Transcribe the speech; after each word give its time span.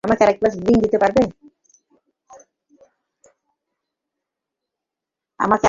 আমাকে 0.03 0.21
আরেক 0.23 0.37
glass 0.39 0.55
drink 0.59 0.79
দিতে 0.83 0.97
পারবে? 1.01 1.21